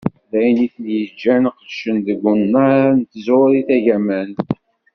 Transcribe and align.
D 0.31 0.33
ayen 0.39 0.59
i 0.65 0.67
ten-yeǧǧan 0.73 1.43
qeddcen 1.57 1.97
deg 2.05 2.21
unnar 2.31 2.87
n 2.97 3.01
tẓuri 3.11 3.61
tagamant. 3.67 4.39